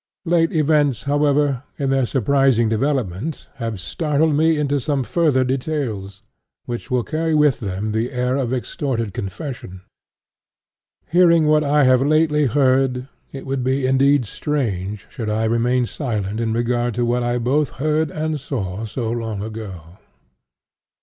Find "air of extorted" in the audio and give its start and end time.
8.11-9.13